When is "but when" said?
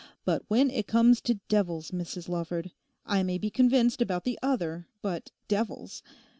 0.25-0.71